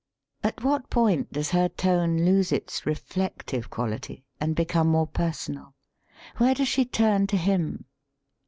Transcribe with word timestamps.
At 0.41 0.63
what 0.63 0.89
point 0.89 1.31
does 1.31 1.51
her 1.51 1.69
tone 1.69 2.25
lose 2.25 2.51
its 2.51 2.87
reflective 2.87 3.69
quality 3.69 4.25
and 4.39 4.55
become 4.55 4.87
more 4.87 5.05
personal? 5.05 5.75
Where 6.37 6.55
does 6.55 6.69
she 6.69 6.85
turn 6.85 7.27
to 7.27 7.37
him? 7.37 7.85